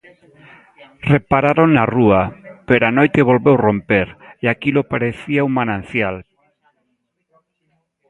Repararon 1.11 1.69
na 1.73 1.83
rúa, 1.95 2.23
pero 2.67 2.83
á 2.89 2.91
noite 2.99 3.27
volveu 3.29 3.55
romper, 3.67 4.07
e 4.43 4.45
aquilo 4.53 4.89
parecía 4.93 5.45
un 5.47 5.53
manancial. 5.59 6.15